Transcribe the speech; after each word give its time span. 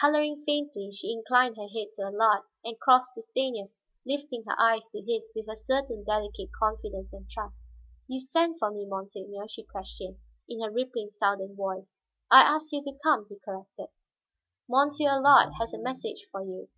Coloring 0.00 0.44
faintly, 0.46 0.88
she 0.92 1.12
inclined 1.12 1.58
her 1.58 1.68
head 1.68 1.88
to 1.92 2.04
Allard, 2.04 2.44
and 2.64 2.80
crossed 2.80 3.14
to 3.16 3.20
Stanief, 3.20 3.68
lifting 4.06 4.42
her 4.48 4.58
eyes 4.58 4.88
to 4.88 5.02
his 5.02 5.30
with 5.36 5.46
a 5.46 5.58
certain 5.58 6.04
delicate 6.04 6.48
confidence 6.58 7.12
and 7.12 7.28
trust. 7.28 7.66
"You 8.08 8.18
sent 8.18 8.58
for 8.58 8.70
me, 8.70 8.86
monsiegneur?" 8.86 9.46
she 9.50 9.62
questioned, 9.62 10.16
in 10.48 10.62
her 10.62 10.70
rippling 10.70 11.10
southern 11.10 11.54
voice. 11.54 11.98
"I 12.30 12.40
asked 12.44 12.72
you 12.72 12.82
to 12.82 12.98
come," 13.02 13.26
he 13.28 13.38
corrected. 13.44 13.88
"Monsieur 14.70 15.10
Allard 15.10 15.52
has 15.60 15.74
a 15.74 15.78
message 15.78 16.28
for 16.32 16.42
you." 16.42 16.70